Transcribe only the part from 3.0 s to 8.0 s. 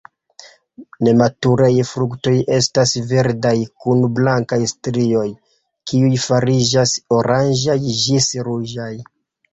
verdaj kun blankaj strioj, kiuj fariĝas oranĝaj